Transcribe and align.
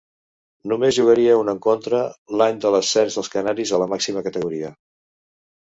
Només 0.71 0.95
jugaria 0.97 1.35
un 1.41 1.53
encontre 1.53 1.99
l'any 2.41 2.59
de 2.65 2.73
l'ascens 2.77 3.21
dels 3.21 3.31
canaris 3.37 3.77
a 3.79 3.85
la 3.85 3.91
màxima 3.95 4.27
categoria. 4.31 4.75